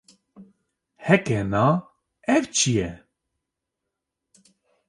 [1.05, 1.65] Heke na,
[2.33, 2.89] ev çi ye?